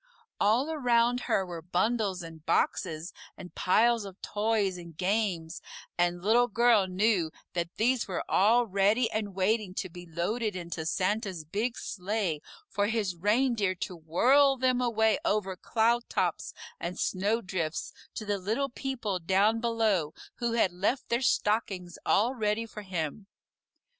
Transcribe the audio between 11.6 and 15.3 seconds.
sleigh for his reindeer to whirl them away